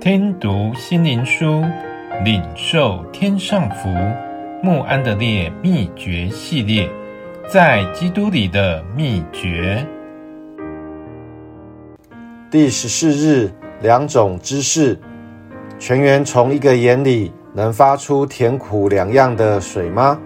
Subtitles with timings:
[0.00, 1.62] 听读心灵书，
[2.24, 3.90] 领受天上福。
[4.62, 6.88] 穆安德烈秘诀系列，
[7.46, 9.86] 在基督里的秘诀。
[12.50, 13.50] 第十四日，
[13.82, 14.98] 两种知识。
[15.78, 20.18] 泉源从一个眼里能发出甜苦两样的水吗？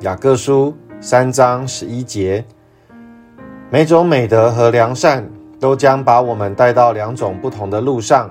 [0.00, 2.44] 雅各书三章十一节。
[3.70, 5.24] 每种美德和良善
[5.60, 8.28] 都将把我们带到两种不同的路上。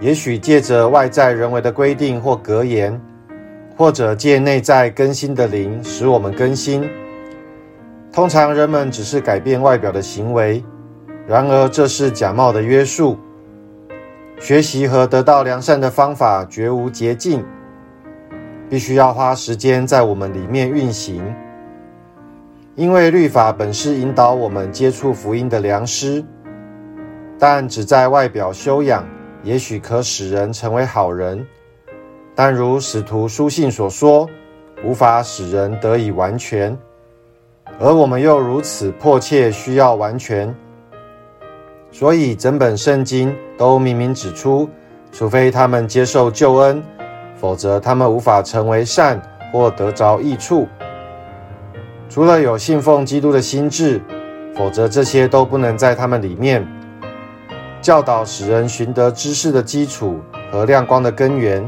[0.00, 3.00] 也许借着外在人为的规定或格言，
[3.76, 6.88] 或者借内在更新的灵使我们更新。
[8.12, 10.64] 通常人们只是改变外表的行为，
[11.26, 13.18] 然而这是假冒的约束。
[14.40, 17.44] 学习和得到良善的方法绝无捷径，
[18.70, 21.24] 必须要花时间在我们里面运行。
[22.76, 26.24] 因为律法本是引导我们接触福音的良师，
[27.36, 29.04] 但只在外表修养，
[29.42, 31.46] 也许可使人成为好人，
[32.34, 34.28] 但如使徒书信所说，
[34.84, 36.76] 无法使人得以完全。
[37.78, 40.52] 而我们又如此迫切需要完全，
[41.92, 44.68] 所以整本圣经都明明指出，
[45.12, 46.82] 除非他们接受救恩，
[47.36, 49.20] 否则他们无法成为善
[49.52, 50.66] 或得着益处。
[52.08, 54.00] 除了有信奉基督的心志，
[54.54, 56.66] 否则这些都不能在他们里面。
[57.80, 60.18] 教导使人寻得知识的基础
[60.50, 61.66] 和亮光的根源。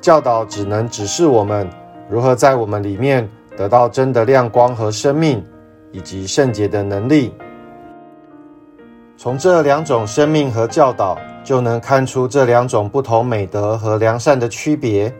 [0.00, 1.68] 教导只能指示我们
[2.08, 5.44] 如何在我们里面得到真的亮光和生命，
[5.90, 7.34] 以及圣洁的能力。
[9.16, 15.12] 从这两种生命和教导，就能看出这两种不同美德和良善的区别。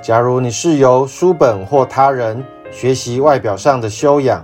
[0.00, 4.40] 假如你是由书本或他人，学习外表上的修养，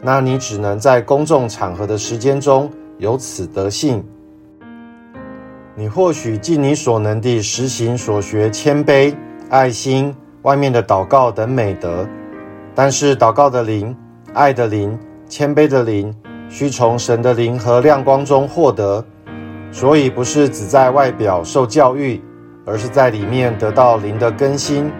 [0.00, 4.04] 那你只能在公众场合的时间中有此德性。
[5.74, 9.14] 你或许尽你所能地实行所学谦卑、
[9.50, 12.06] 爱心、外面的祷告等美德，
[12.74, 13.94] 但是祷告的灵、
[14.32, 14.98] 爱的灵、
[15.28, 16.14] 谦卑的灵，
[16.48, 19.04] 需从神的灵和亮光中获得。
[19.70, 22.22] 所以不是只在外表受教育，
[22.64, 24.90] 而是在里面得到灵的更新。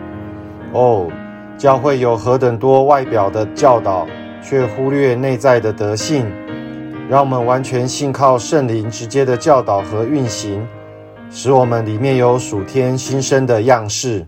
[0.72, 1.08] 哦。
[1.56, 4.06] 教会有何等多外表的教导，
[4.42, 6.26] 却忽略内在的德性。
[7.09, 10.67] 让我们完全信靠圣灵直接的教导和运行，
[11.31, 14.27] 使我们里面有属天新生的样式。